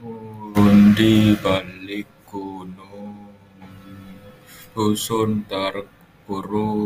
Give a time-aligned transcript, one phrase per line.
[0.00, 3.36] Di balik gunung,
[4.72, 6.80] dusun terkurung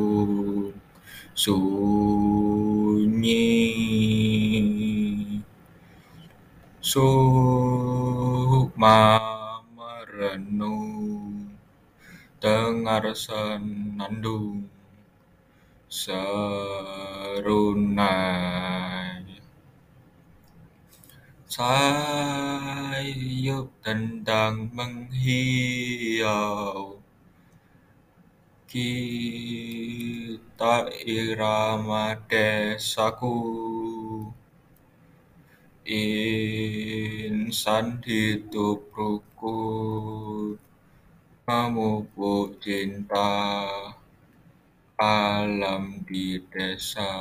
[1.30, 1.62] sunyi.
[6.82, 8.18] Sukma
[9.78, 11.54] merenung,
[12.42, 14.66] dengar senandung
[15.86, 16.34] serunai.
[21.54, 21.70] Sayup
[23.78, 26.18] tendang menghiau,
[28.66, 33.38] kita irama desaku.
[35.86, 40.58] Insan hidup rukun,
[41.46, 43.30] memupuk cinta
[44.98, 47.14] alam di desa.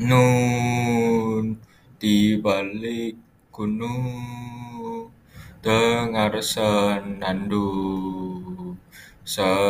[0.00, 1.60] Nun
[2.00, 3.20] di balik
[3.52, 5.12] gunung,
[5.60, 7.60] dengar senandung
[9.28, 9.60] serunai.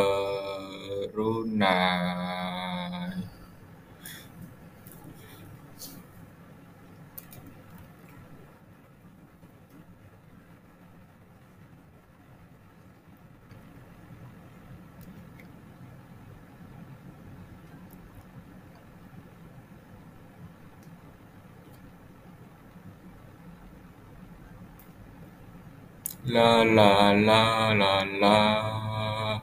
[26.26, 29.40] La la la la la.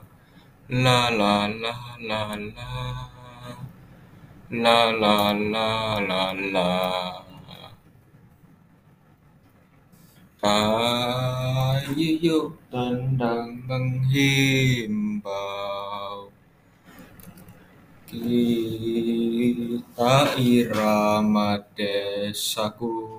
[0.70, 2.70] La la la la la.
[4.50, 6.70] La la la la la.
[10.38, 15.18] Kayu tendang menghimbau.
[18.06, 18.78] Kita
[20.38, 23.18] irama desaku